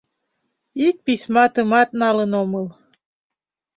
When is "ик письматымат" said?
0.87-1.89